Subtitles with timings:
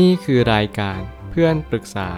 [0.00, 2.10] นี่คือรายการเพื่อนปรึกษา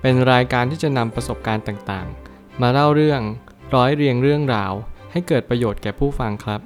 [0.00, 3.20] เป็นรายการที่จะนำประสบการณ์ต่างๆ มาเล่าเรื่อง
[3.74, 4.72] ร้อยเรียงเรื่องราว
[5.12, 6.60] ให้เกิดประโยชน์แก่ผู้ฟังครับ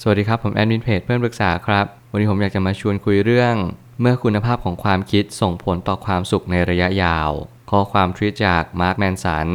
[0.00, 3.54] สวัสดีครับ ผมแอดมินเพจเพื่อนปรึกษาครับ วันนี้ผมอยากจะมาชวนคุยเรื่อง
[4.00, 7.30] เมื่อคุณภาพของความคิดส่งผลต่อความสุขในระยะยาว
[7.70, 9.48] ข้อความทวีตจากมาร์คแมนสัน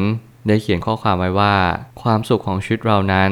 [0.47, 1.55] ได้เขียนข้อความไว้ว่า
[2.01, 3.31] ความสุขของชีวิตเรานั้น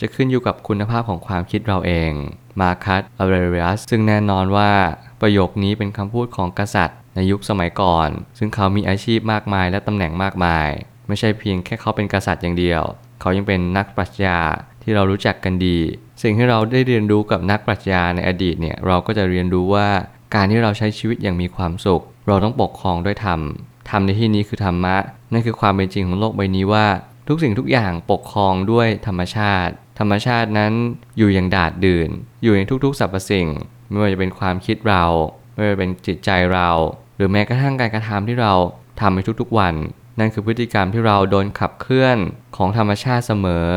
[0.00, 2.12] จะขึ้นอยู่กับคุณภาพของความคิดเราเอง
[2.60, 4.72] มาคัสอเรเรียสซึ่งแน่นอนว่า
[5.20, 8.08] ประโยคนี้เป็นคำพูดของกษัตริย์ ในยุคสมัยก่อน
[8.38, 10.68] ซึ่งเขามีอาชีพมากมายและตำแหน่งมากมาย
[11.08, 12.82] ไม่ใช่เพียงแค่เขาเป็นกษัตริย์อย่างเดียว
[13.20, 14.38] เขายังเป็นนักปรัชญา
[14.82, 15.78] ที่เรารู้จักกันดี
[16.22, 19.88] สิ่งที่เราได้เรียนรู้กับนักปรัชญาในอดีตเนี่ยเราก็จะเรียนรู้ว่า
[20.34, 23.40] การที่เราใช้ชีวิตอย่างมีความสุข เราต้องปกครองด้วยธรรม
[23.90, 24.96] ธรรมในที่นี้คือธรรมะ
[25.32, 26.86] นั่นคือความเป็นจริงของโลกใบนี้ว่า
[27.28, 30.72] ทุกสิ่งทุกอย่างปกครองด้วยธรรมชาติ ธรรมชาตินั้น
[31.18, 32.10] อยู่อย่างดาดดื่น
[32.42, 33.48] อยู่ในทุกๆสรรพสิ่ง
[33.88, 35.04] ไม่ว่าจะเป็นความคิดเรา
[35.54, 36.68] ไม่ว่าจะเป็นจิตใจเรา
[37.16, 38.52] หรือแม้กระทั่งการกระทำที่เรา
[39.00, 39.74] ทำในทุกๆวัน
[40.18, 42.18] นั่นคือพฤติกรรมที่เราโดนขับเคลื่อน
[42.56, 43.68] ของธรรมชาติเสมอ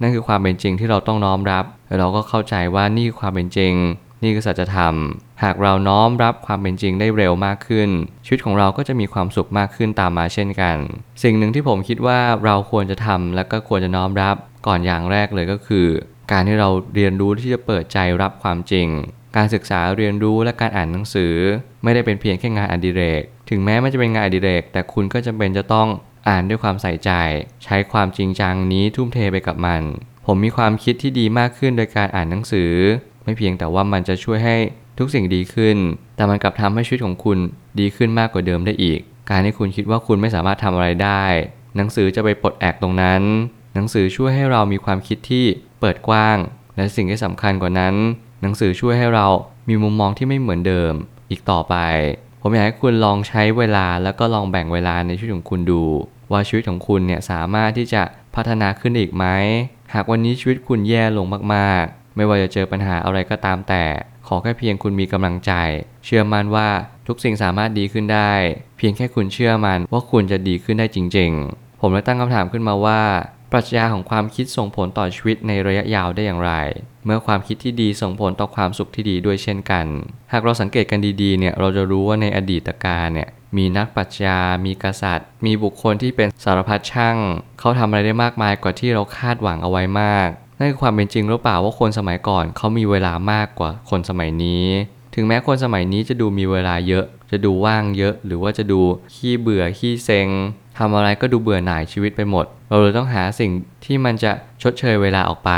[0.00, 3.74] นั่นคือความเป็นจริงที่เราต้องน้อมรับ และเราก็เข้าใจว่านี่คือความเป็นจริง
[4.22, 4.94] นี่คือสัจธรรม
[5.42, 7.88] หากเราน้อมรับความเป็นจริงได้เร็วมากขึ้น
[8.24, 10.76] ชีวิตของเราก็จะมีความสุขมากขึ้นตามมาเช่นกัน
[11.22, 15.86] สิ่งหนึ่งที่ผมคิดว่าเราควรจะทำและก็ควรจะน้อมรับก่อนอย่างแรกเลยก็คือ
[16.32, 18.88] การที่เราเรียนรู้ที่จะเปิดใจรับความจริง
[19.36, 21.34] การศึกษาเรียนรู้และการอ่านหนังสือ
[21.82, 25.88] ไม่ได้เป็นเพียงแค่งานอดิเรก ถึงแม้มันจะเป็นงานอดิเรก แต่คุณก็จำเป็นจะต้อง
[26.28, 27.10] อ่านด้วยความใส่ใจ
[27.64, 29.82] ใช้ความจริงจังนี้ทุ่มเทไปกับมัน
[30.26, 32.72] ผมมีความคิดที่ดีมากขึ้นโดยการอ่านหนังสือ
[33.24, 34.56] ไม่เพียงแต่ว่ามันจะช่วยให้
[34.98, 35.76] ทุกสิ่งดีขึ้น
[36.16, 37.38] แต่มันกลับทำให้ชีวิตของคุณ
[37.80, 41.24] ดีขึ้นมากกว่าเดิมได้อีก การที่คุณคิดว่าคุณไม่สามารถทำอะไรได้
[41.76, 43.22] หนังสือจะไปปลดแอกตรงนั้น
[43.74, 45.44] หนังสือช่วยให้เรามีความคิดที่
[45.80, 46.38] เปิดกว้าง
[46.76, 47.94] และสิ่งที่สำคัญกว่านั้น
[48.42, 49.26] หนังสือช่วยให้เรา
[49.68, 50.92] มีมุมมองที่ไม่เหมือนเดิม
[51.30, 51.76] อีกต่อไป
[52.40, 55.84] ผมอยากให้คุณลองใช้เวลาแล้วก็ลองแบ่งเวลาในชีวิตของคุณดู
[56.32, 58.02] ว่าชีวิตของคุณเนี่ยสามารถที่จะ
[58.34, 59.24] พัฒนาขึ้นอีกไหม
[59.94, 63.84] หากวันนี้ชีวิตคุณแย่ลงมากๆ ไม่ว่าจะเจอปัญหาอะไรก็ตามแต่
[64.26, 65.52] ขอแค่เพียงคุณมีกำลังใจ
[66.04, 66.68] เชื่อมั่นว่า
[67.06, 68.32] ทุกสิ่งสามารถดีขึ้นได้
[68.78, 73.00] เพียงแค่คุณเชื่อมันว่าคุณจะดีขึ้นได้จริง ๆ ผมเลยตั้งคำถามขึ้นมาว่า
[73.52, 76.52] ปรัชญาของความคิดส่งผลต่อชีวิตในระยะยาวได้อย่างไร
[77.04, 79.86] เมื่อความคิดที่ดีส่งผลต่อความสุขที่ดีด้วยเช่นกัน
[80.32, 87.16] หากเราสังเกตกันดีๆเนี่ยเราจะรู้ว่าในอดีตการเนี่ยมีนักปรัชญา มีกษัตริย์ มีบุคคลที่เป็นสารพัดช่าง
[87.58, 90.28] เขาทำอะไรได้มากมายกว่าที่เราคาดหวังเอาไว้มาก
[90.60, 94.64] นั่นคือความเป็นจริงหรือเปล่าว่าคนสมัยก่อนเขามีเวลามากกว่าคนสมัยนี้
[95.14, 98.80] ถึงแม้คนสมัยนี้จะดูมีเวลาเยอะ จะดูว่างเยอะ หรือว่าจะดู
[99.14, 100.28] ขี้เบื่อขี้เซ็ง
[100.78, 103.50] ทำอะไรก็ดูเบื่อหน่ายชีวิตไปหมด เราเลยต้องหาสิ่ง
[103.84, 104.32] ที่มันจะ
[104.62, 105.52] ชดเชยเวลาออกไป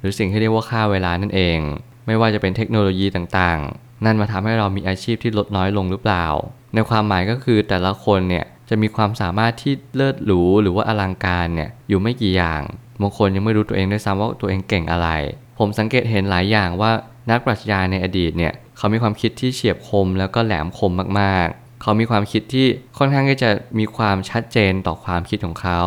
[0.00, 1.58] หรือสิ่งที่เรียกว่าค่าเวลานั่นเอง
[2.06, 6.26] ไม่ว่าจะเป็นเทคโนโลยีต่างๆ นั่นมาทำให้เรามีอาชีพที่ลดน้อยลงหรือเปล่า
[6.74, 12.62] ในความหมายก็คือแต่ละคนเนี่ยจะมีความสามารถที่เลิศหรูหรือว่าอลังการเนี่ยอยู่ไม่กี่อย่าง
[13.02, 15.08] บางคนยังไม่รู้ตัวเองด้วยซ้ำว่าตัวเองเก่งอะไร
[15.58, 16.90] ผมสังเกตเห็นหลายอย่างว่า
[17.30, 22.66] นักปรัชญาในอดีตเนี่ยเขามีความคิดที่เฉียบคมแล้วก็แหลมคมมากๆ เขามีความคิดที่
[22.98, 25.82] ค่อนข้างที่จะมีความชัดเจนต่อความคิดของเขา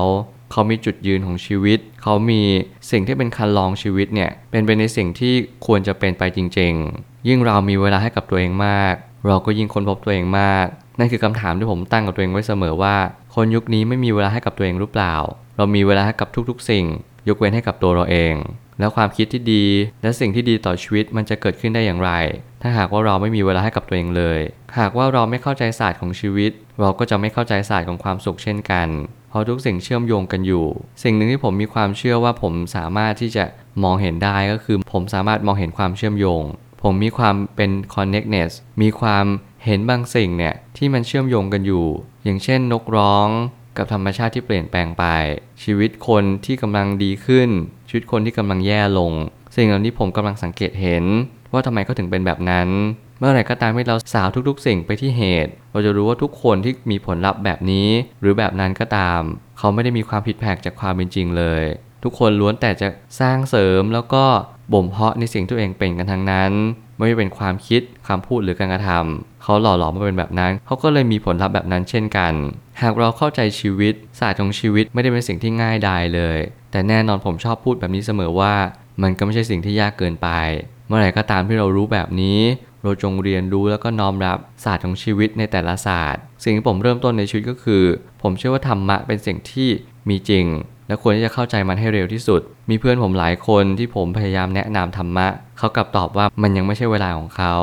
[0.52, 2.42] เขามีจุดยืนของชีวิต เขามี
[2.92, 5.34] สิ่งที่เป็นคันลองชีวิตเนี่ยเป็นไปในสิ่งที่
[5.66, 8.94] ควรจะเป็นไปจริง ๆ ยิ่งเรามีเวลาให้กับตัวเองมาก
[9.28, 10.66] เราก็ยิ่งค้นพบตัวเองมาก
[11.00, 12.96] นั่นคือคำถามที่ผมตั้งกับตัวเองไว้เสมอว่า
[13.36, 15.16] คนยุคนี้ไม่มีเวลาให้กับตัวเองหรือเปล่า
[15.58, 16.86] เรามีเวลาให้กับทุกๆ สิ่ง
[17.28, 18.34] ยกเว้นให้กับตัวเราเอง
[18.80, 19.66] แล้วความคิดที่ดี
[20.02, 22.12] และสิ่งที่ดีต่อชีวิตมันจะเกิดขึ้นได้อย่างไร
[22.62, 24.40] ถ้าหากว่าเราไม่มีเวลาให้กับตัวเองเลย
[24.80, 26.52] หากว่าเราไม่เข้าใจศาสตร์ของชีวิต
[26.82, 28.88] เราก็จะไม่เข้าใจศาสตร์ของความสุขเช่นกัน
[29.30, 30.66] เพราะทุกสิ่งเชื่อมโยงกันอยู่
[31.04, 33.46] สิ่งหนึ่งที่ผมมีความเชื่อว่าผมสามารถที่จะ
[33.84, 36.44] มองเห็นได้ก็คือ ผมสามารถมองเห็นความเชื่อมโยง
[36.84, 38.52] ผมมีความเป็น connectness
[38.82, 39.26] มีความ
[39.66, 41.86] เห็นบางสิ่งเนี่ยที่มันเชื่อมโยงกันอยู่
[42.24, 43.28] อย่างเช่นนกร้อง
[43.78, 45.06] กับธรรมชาติที่เปลี่ยนแปลงไป
[45.63, 47.50] ชีวิตคนที่กำลังดีขึ้น
[47.88, 49.12] ชีวิตคนที่กำลังแย่ลง
[49.56, 51.06] สิ่งเหล่านี้ผมกำลังสังเกตเห็น
[51.53, 52.69] ว่าทำไมเขาถึงเป็นแบบนั้น
[53.19, 57.89] เมื่อไหร่ก็ตามที่เราสาวทุกๆ สิ่งไปที่เหตุ เราจะรู้ว่าทุกคนที่มีผลลัพธ์แบบนี้
[58.22, 59.22] หรือแบบนั้นก็ตาม
[59.57, 61.63] เขาไม่ได้มีความผิดแผกจากความเป็นจริงเลย
[62.04, 62.88] ทุกคนล้วนแต่จะ
[63.19, 64.24] สร้างเสริมแล้วก็
[64.74, 66.51] บ่มเพาะในสิ่งที่ตัวเองเป็นกันทั้งนั้น
[66.97, 72.33] ไม่ว่าเป็นความคิดคำพูดหรือการกระทำเขาหล่อหลอมมาเป็นแบบนั้น เขาก็เลยมีผลลัพธ์แบบนั้นเช่นกัน
[72.81, 76.39] หากเราเข้าใจชีวิตศาสตร์ของชีวิตไม่ได้เป็นสิ่งที่ง่ายดายเลย
[76.71, 78.53] แต่แน่นอนผมชอบพูดแบบนี้เสมอว่า
[79.01, 80.30] มันก็ไม่ใช่สิ่งที่ยากเกินไป
[80.88, 82.39] เมื่อไหร่ก็ตามที่เรารู้แบบนี้
[82.83, 87.83] เราจงเรียนรู้แล้วก็น้อมรับศาสตร์ของชีวิตในแต่ละศาสตร์ สิ่งที่ผมเริ่มต้นในชีวิตก็คือ
[88.21, 89.69] ผมเชื่อว่าธรรมะเป็นสิ่งที่
[90.09, 90.45] มีจริง
[90.88, 95.28] และควรที่จะเข้าใจมันให้เร็วที่สุด มีเพื่อนผมหลายคนที่ผมพยายามแนะนำธรรมะ
[95.58, 97.56] เขากลับตอบว่ามันยังไม่ใช่เวลาของเขา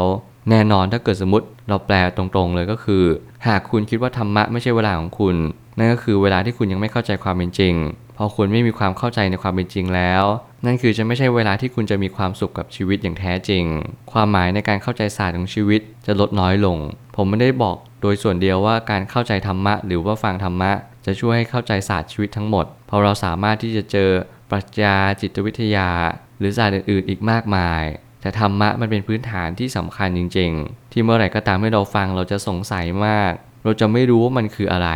[0.51, 3.05] แน่นอนถ้าเกิดสมมติเราแปลตรงๆเลยก็คือ
[3.47, 5.37] หากคุณคิดว่าธรรมะไม่ใช่เวลาของคุณ
[5.79, 7.75] นั่นก็คือเวลาที่คุณยังไม่เข้าใจความเป็นจริง
[8.17, 10.25] พอคุณไม่มีความเข้าใจในความเป็นจริงแล้ว
[10.67, 13.65] นั่นคือจะไม่ใช่เวลาที่คุณจะมีความสุขกับชีวิตอย่างแท้จริง
[14.13, 16.79] ความหมายในการเข้าใจศาสตร์ของชีวิตจะลดน้อยลง
[17.17, 20.73] ผมไม่ได้บอกโดยส่วนเดียวว่าการเข้าใจธรรมะ หรือว่าฟังธรรมะ
[21.06, 24.10] จะช่วยให้เข้าใจศาสตร์ชีวิตทั้งหมด เพราะเราสามารถที่จะเจอ
[24.50, 25.90] ปรัชญาจิตวิทยา
[26.38, 27.82] หรือศาสตร์อื่นๆ อีกมากมาย
[28.20, 33.32] แต่ธรรมะมันเป็นพื้นฐานที่สำคัญจริง ๆ ที่เมื่อไหร่ก็ตามให้เราฟังเราจะสงสัยมาก
[33.64, 34.90] เราจะไม่รู้ว่ามันคืออะไร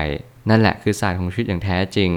[0.50, 2.10] นั่นแหละคือศาสตร์ของชีวิตอย่างแท้จริง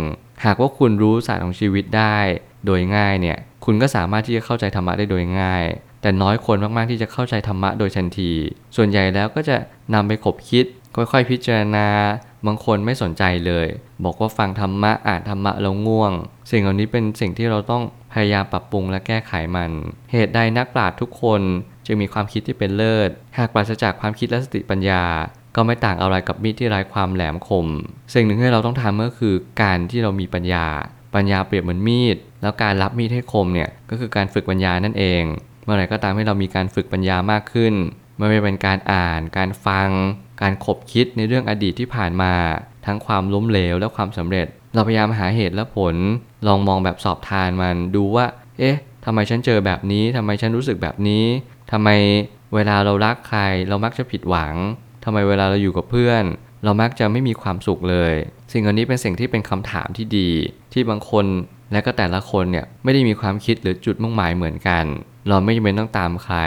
[0.45, 2.18] หากว่าคุณรู้ศาสตร์ของชีวิตได้
[2.65, 5.63] โดยง่ายเนี่ย คุณก็สามารถที่จะเข้าใจธรรมะได้โดยง่าย
[6.01, 8.31] แต่น้อยคนมากๆที่จะเข้าใจธรรมะโดยทันที
[8.75, 9.57] ส่วนใหญ่แล้วก็จะ
[9.94, 10.65] นำไปขบคิด
[10.95, 11.88] ค่อยๆ พิจารณา
[12.45, 13.68] บางคนไม่สนใจเลย
[14.03, 16.12] บอกว่าฟังธรรมะอ่านธรรมะแล้วง่วง
[16.51, 17.83] สิ่งเหล่านี้เป็นสิ่งที่เราต้อง
[18.13, 19.71] พยายามปรับปรุงและแก้ไขมัน
[20.12, 21.41] เหตุใดนักปราชญ์ทุกคน
[21.86, 25.03] จึงมีความคิดที่เป็นเลิศ หากปราศจากความคิดและสติปัญญา
[25.56, 27.68] ก็ไม่ต่างอะไรกับมีดที่ไร้ความแหลมคม
[28.13, 30.65] สิ่งหนึ่งที่เราต้องทำก็คือการที่เรามีปัญญา
[31.15, 35.24] ปัญญาเปรียบเหมือนมีด แล้วการรับมีดให้คมเนี่ยก็คือการฝึกปัญญานั่นเอง
[35.63, 37.74] เมื่อไหร่ก็ตามให้เรามีการฝึกปัญญามากขึ้น
[38.18, 39.89] ไม่ว่าเป็นการอ่าน การฟัง
[40.41, 42.33] การขบคิดในเรื่องอดีตที่ผ่านมา
[42.86, 45.95] ทั้งความล้มเหลวและความสำเร็จ เราพยายามหาเหตุและผล
[46.47, 48.25] ลองมองแบบสอบทานมันดูว่า
[48.59, 51.25] เอ๊ะทำไมฉันเจอแบบนี้ทำไมฉันรู้สึกแบบนี้
[51.71, 51.89] ทำไม
[52.56, 54.56] เวลาเรารักใคร เรามักจะผิดหวัง
[55.03, 56.24] ทำไมเวลาเราอยู่กับเพื่อน
[56.63, 58.13] เรามักจะไม่มีความสุขเลย
[58.51, 60.30] สิ่งเหล่านี้เป็นสิ่งที่เป็นคำถามที่ดี
[60.74, 61.25] ที่บางคน
[61.71, 64.86] และก็แต่ละคนเนี่ยไม่ได้มีความคิดหรือจุดมุ่งหมายเหมือนกัน
[65.27, 66.38] เราไม่จำเป็นต้องตามใคร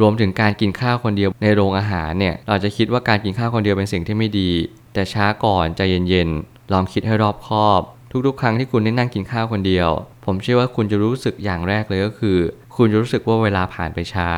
[0.00, 4.50] รวมถึงการกินข้าวคนเดียวในโรงอาหารเนี่ยเราจะคิดว่าการกินข้าวคนเดียวเป็นสิ่งที่ไม่ดี
[4.94, 7.80] แต่ช้าก่อนใจเย็นๆลองคิดให้รอบคอบ
[8.26, 9.88] ทุกๆ ครั้งที่คุณได้นั่งกินข้าวคนเดียว
[10.24, 12.38] ผมเชื่อว่าคุณจะรู้สึกอย่างแรกเลยก็คือ
[12.76, 14.30] คุณจะรู้สึกว่าเวลาผ่านไปช้า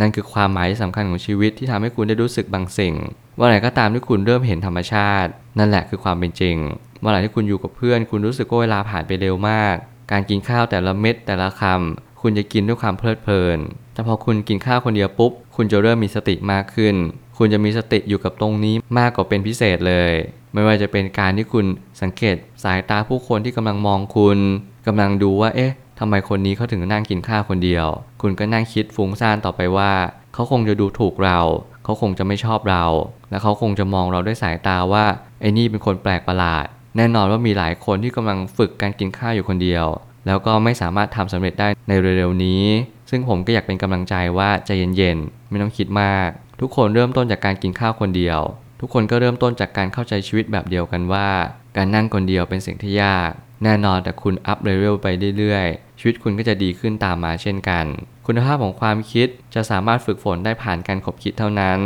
[0.00, 2.94] นั่นคือความหมายที่สำคัญของชีวิตที่ทำให้คุณได้รู้สึกบางสิ่ง
[3.36, 6.56] เมื่อไหร่ก็ตามที่คุณเริ่มเห็นธรรมชาติ นั่นแหละคือความเป็นจริง
[7.00, 9.74] เมื่อไหร่ที่คุณอยู่กับเพื่อน คุณรู้สึกว่าเวลาผ่านไปเร็วมาก
[10.12, 13.58] การกินข้าวแต่ละเม็ดแต่ละคำคุณจะกินด้วยความเพลิดเพลิน
[13.94, 16.94] แต่พอคุณกินข้าวคนเดียวปุ๊บ คุณจะเริ่มมีสติมากขึ้น
[17.38, 20.12] คุณจะมีสติอยู่กับตรงนี้มากกว่าเป็นพิเศษเลย
[20.54, 21.66] ไม่ว่าจะเป็นการที่คุณ
[22.02, 24.38] สังเกตสายตาผู้คนที่กำลังมองคุณ
[24.86, 27.86] กำลังดูว่า เอ๊ะทำไมคนนี้เขาถึงนั่งกินข้าวคนเดียว
[28.22, 29.92] คุณก็นั่งคิดฟุ้งซ่านต่อไปว่า
[30.34, 31.40] เขาคงจะดูถูกเรา
[31.84, 32.84] เขาคงจะไม่ชอบเรา
[33.30, 35.04] และเขาคงจะมองเราด้วยสายตาว่า
[35.40, 36.66] ไอ้นี่เป็นคนแปลกประหลาด
[36.96, 39.86] แน่นอนว่ามีหลายคนที่กำลังฝึกการกินข้าวอยู่คนเดียว
[40.26, 42.64] แล้วก็ไม่สามารถทำสำเร็จได้ในเร็วๆนี้
[43.10, 46.28] ซึ่งผมก็อยากเป็นกำลังใจว่าใจเย็นๆ ไม่ต้องคิดมาก
[46.60, 48.40] ทุกคนเริ่มต้นจากการกินข้าวคนเดียว
[48.80, 51.28] ทุกคนก็เริ่มต้นจากการเข้าใจชีวิตแบบเดียวกันว่า
[51.76, 53.30] การนั่งคนเดียวเป็นสิ่งที่ยาก
[53.64, 55.06] แน่นอนแต่คุณอัพเลเวลไป
[55.38, 57.84] เรื่อยๆ ชีวิตคุณก็จะดีขึ้นตามมาเช่นกัน
[58.26, 61.80] คุณภาพของความคิดจะสามารถฝึกฝนได้ผ่านการขบคิดเท่านั้น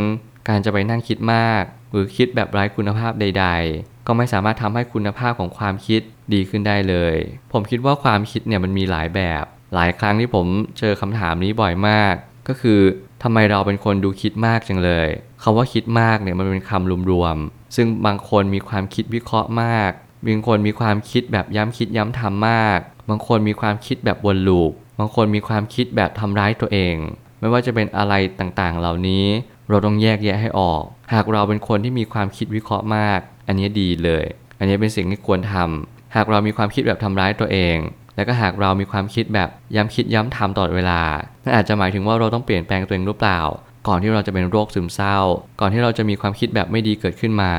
[0.49, 6.01] การจะไปนั่งคิดมาก หรือคิดแบบไร้คุณภาพใด ๆ ก็ไม่สามารถทำให้คุณภาพของความคิด
[6.35, 7.17] ดีขึ้นได้เลย
[7.53, 9.45] ผมคิดว่าความคิดเนี่ยมันมีหลายแบบ
[9.75, 10.47] หลายครั้งที่ผม
[10.79, 12.15] เจอคำถามนี้บ่อยมาก
[12.49, 12.81] ก็คือ
[13.23, 15.09] ทำไมเราเป็นคนดูคิดมากจังเลย
[15.43, 19.93] คำว่าคิดมากเนี่ยมันเป็นคำรวมๆซึ่งบางคนมีความคิดวิเคราะห์มาก
[20.27, 22.79] บางคนมีความคิดแบบย้ำคิดย้ำทำมาก
[23.09, 26.97] บางคนมีความคิดแบบวนลูปบางคนมีความคิดแบบทำร้ายตัวเอง
[27.41, 29.25] ไม่ว่าจะเป็นอะไรต่างๆ เหล่านี้
[29.69, 30.83] เราต้องแยกแยะให้ออก
[31.15, 34.25] หากเราเป็นคนที่มีความคิดวิเคราะห์มาก อันนี้ดีเลย
[34.59, 37.77] อันนี้เป็นสิ่งที่ควรทำหากเรามีความคิดแบบทำร้ายตัวเอง
[38.19, 41.01] แล้วก็หากเรามีความคิดแบบย้ำคิดย้ำทำตลอดเวลา
[41.45, 43.41] นั่นอาจจะหมายถึงว่าเราต้องเปลี่ยนแปลงตัวเองหรือเปล่า
[43.89, 45.19] ก่อนที่เราจะเป็นโรคซึมเศร้า
[45.61, 47.53] ก่อนที่เราจะมีความคิดแบบไม่ดีเกิดขึ้นมา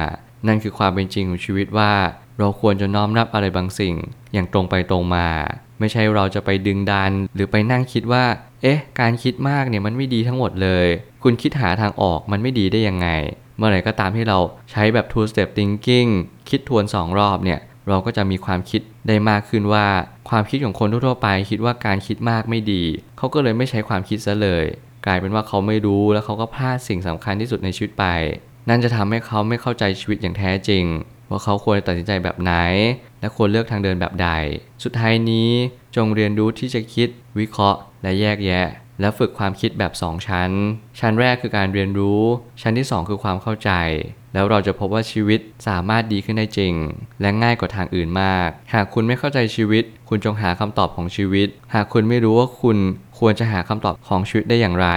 [0.48, 1.92] นั่นคือความเป็นจริงของชีวิตว่า
[2.40, 3.96] เราควรจะน้อมรับอะไรบางสิ่ง
[4.34, 5.28] อย่างตรงไปตรงมา
[5.80, 8.24] ไม่ใช่เราจะไปดึงดัน หรือไปนั่งคิดว่า
[8.62, 10.88] เอ๊ะ การคิดมากเนี่ยมันไม่ดีทั้งหมดเลย
[11.24, 13.08] คุณคิดหาทางออกมันไม่ดีได้ยังไง
[13.58, 14.40] เมื่อไหร่ก็ตามที่เรา
[14.72, 16.10] ใช้แบบ two step thinking
[16.50, 19.86] คิดทวน 2 รอบเนี่ยเราก็จะมีความคิด ได้มากขึ้นว่า
[20.30, 22.84] ความคิดของคนทั่วไปคิดว่าการคิดมากไม่ดี
[23.18, 24.66] เขาก็เลยไม่ใช้ความคิดซะเลย
[25.06, 28.06] กลายเป็นว่าเขาไม่รู้แล้วเขาก็พลาดสิ่งสำคัญที่สุดในชีวิตไป
[28.70, 30.84] นั่นจะทำให้เขาไม่เข้าใจชีวิตอย่างแท้จริง
[31.30, 32.54] ว่าเขาควรตัดสินใจแบบไหน
[33.20, 34.30] และควรเลือกทางเดินแบบใด
[34.84, 35.50] สุดท้ายนี้
[35.96, 38.68] จงเรียนรู้ที่จะคิด วิเคราะห์ และแยกแยะ
[39.02, 40.52] และฝึกความคิดแบบ 2 ชั้น
[41.00, 42.22] ชั้นแรกคือการเรียนรู้
[42.62, 43.72] ชั้นที่ 2 คือความเข้าใจ
[44.34, 46.74] แล้วเราจะพบว่าชีวิตสามารถดีขึ้นได้จริง
[47.22, 52.78] และง่ายกว่าทางอื่นมาก หากคุณไม่เข้าใจชีวิต คุณจงหาคำตอบของชีวิต หากคุณไม่รู้ว่าคุณ
[53.20, 54.90] ควรจะหาคำตอบของชีวิตได้อย่างไร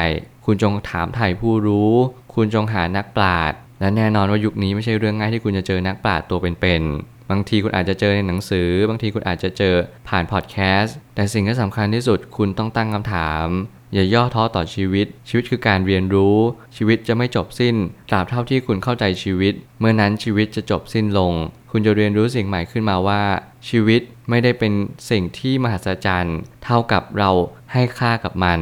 [0.46, 1.92] คุณจงถามไถ่ผู้รู้
[2.34, 9.74] คุณจงหานักปราชญ์และแน่นอนว่ายุคนี้ไม่ใช่เรื่องง่ายที่คุณจะเจอนักปราชญ์ตัวเป็นๆบางทีคุณอาจจะเจอในหนังสือ บางทีคุณอาจจะเจอ
[10.08, 13.46] ผ่านพอดแคสต์แต่สิ่งที่สำคัญที่สุดคุณต้องตั้งคำถาม
[13.94, 16.36] อย่าย่อท้อต่อชีวิต ชีวิตคือการเรียนรู้
[16.76, 17.76] ชีวิตจะไม่จบสิ้น
[18.10, 21.32] ตราบเท่าที่คุณเข้าใจชีวิต เมื่อนั้นชีวิตจะจบสิ้นลง
[21.70, 23.22] คุณจะเรียนรู้สิ่งใหม่ขึ้นมาว่า
[23.68, 24.72] ชีวิตไม่ได้เป็น
[25.10, 27.30] สิ่งที่มหัศจรรย์ เท่ากับเรา
[27.72, 28.60] ให้ค่ากับมัน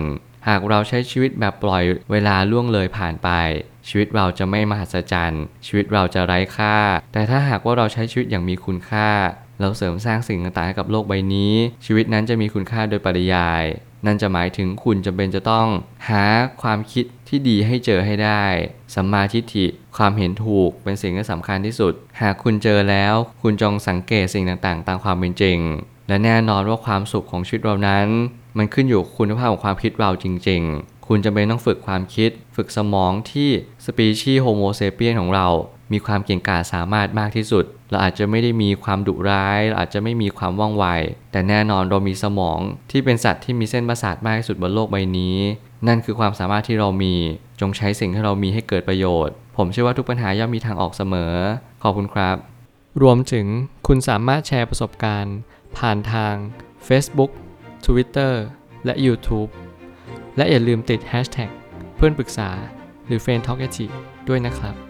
[0.48, 1.82] หากเราใช้ชีวิตแบบปล่อย
[2.12, 3.28] เวลาล่วงเลยผ่านไป
[3.88, 6.76] ชีวิตเราจะไม่มหัศจรรย์ ชีวิตเราจะไร้ค่า
[7.12, 9.08] แต่ถ้าหากว่าเราใช้ชีวิตอย่างมีคุณค่า
[9.60, 11.54] เราเสริมสร้างสิ่งต่างๆให้กับโลกใบนี้
[11.86, 13.64] ชีวิตนั้นจะมีคุณค่าโดยปริยาย
[14.06, 15.66] นั่นจะหมายถึงคุณจำเป็นจะต้อง
[16.08, 16.24] หา
[16.62, 18.44] ความคิดที่ดีให้เจอให้ได้
[18.94, 19.66] สัมมาทิฏฐิ
[19.96, 25.58] ความเห็นถูกเป็นสิ่งที่สำคัญที่สุด หากคุณเจอแล้ว คุณจงสังเกตสิ่งต่างๆ ตามความเป็นจริง
[26.08, 28.06] และแน่นอนว่าความสุขของชีวิตเรานั้น
[28.58, 33.50] มันขึ้นอยู่คุณภาพของความคิดเราจริง ๆ คุณจำเป็นต้องฝึกความคิด ฝึกสมองที่
[33.84, 35.48] สปีชีส์โฮโมเซเปียนของเรา
[35.92, 40.86] มีความเก่งกาจสามารถมากที่สุด เราอาจจะไม่ได้มีความดุร้ายเราอาจจะไม่มีความว่องไว
[41.32, 42.58] แต่แน่นอนเรามีสมอง
[42.90, 45.36] ที่เป็นสัตว์ที่มีเส้นประสาทมากที่สุดบนโลกใบนี้
[45.88, 47.14] นั่นคือความสามารถที่เรามี
[47.60, 51.34] จงใช้สิ่งที่เรามีให้เกิดประโยชน์ ผมเชื่อว่าทุกปัญหาย่อมมีทางออกเสมอ
[51.82, 52.36] ขอบคุณครับ
[53.02, 53.46] รวมถึง
[53.86, 55.36] คุณสามารถแชร์ประสบการณ์
[55.78, 56.34] ผ่านทาง
[56.88, 57.30] Facebook
[57.86, 58.32] Twitter
[58.84, 59.50] และ YouTube
[60.36, 61.50] และอย่าลืมติด Hashtag
[61.96, 62.50] เพื่อนปรึกษา
[63.06, 63.66] หรือ f r ร e n d t a l k a
[64.28, 64.89] ด้วยนะครับ